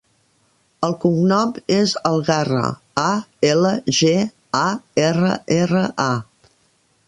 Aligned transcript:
El 0.87 0.95
cognom 1.03 1.51
és 1.75 1.93
Algarra: 2.11 2.63
a, 3.03 3.11
ela, 3.53 3.75
ge, 4.01 4.17
a, 4.63 4.65
erra, 5.07 5.33
erra, 5.61 5.87
a. 6.11 6.53